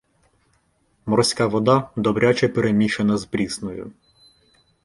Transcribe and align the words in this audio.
Морська 1.05 1.47
вода 1.47 1.89
добряче 1.95 2.47
перемішана 2.47 3.17
з 3.17 3.25
прісною 3.25 3.91